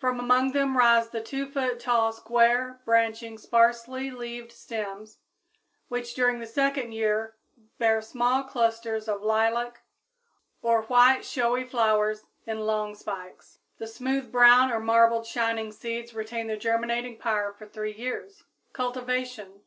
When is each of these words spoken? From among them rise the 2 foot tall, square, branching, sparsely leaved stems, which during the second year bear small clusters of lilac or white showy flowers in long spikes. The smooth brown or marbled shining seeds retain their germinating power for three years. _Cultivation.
From 0.00 0.18
among 0.18 0.50
them 0.50 0.76
rise 0.76 1.08
the 1.10 1.20
2 1.22 1.46
foot 1.52 1.78
tall, 1.78 2.12
square, 2.12 2.80
branching, 2.84 3.38
sparsely 3.38 4.10
leaved 4.10 4.50
stems, 4.50 5.18
which 5.86 6.14
during 6.14 6.40
the 6.40 6.48
second 6.48 6.90
year 6.90 7.36
bear 7.78 8.02
small 8.02 8.42
clusters 8.42 9.06
of 9.06 9.22
lilac 9.22 9.80
or 10.62 10.82
white 10.82 11.22
showy 11.24 11.62
flowers 11.62 12.24
in 12.44 12.66
long 12.66 12.96
spikes. 12.96 13.60
The 13.78 13.86
smooth 13.86 14.32
brown 14.32 14.72
or 14.72 14.80
marbled 14.80 15.28
shining 15.28 15.70
seeds 15.70 16.12
retain 16.12 16.48
their 16.48 16.56
germinating 16.56 17.16
power 17.18 17.52
for 17.52 17.64
three 17.68 17.94
years. 17.94 18.42
_Cultivation. 18.74 19.60